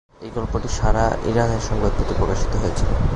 [0.21, 2.89] এই গল্পটি সারা ইরানের সংবাদপত্রে প্রকাশিত হয়েছিল।